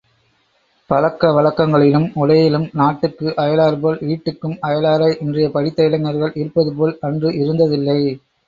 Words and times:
பழக்க 0.89 1.27
வழக்கங்களிலும் 1.33 2.07
உடையிலும் 2.21 2.65
நாட்டுக்கு 2.73 3.27
அயலார்போல் 3.43 4.01
வீட்டுக்கும் 4.07 4.57
அயலாராய் 4.69 5.17
இன்றைய 5.21 5.49
படித்த 5.51 5.83
இளைஞர்கள் 5.83 6.37
இருப்பதுபோல் 6.41 6.97
அன்று 7.01 7.31
இருந்ததில்லை. 7.43 7.99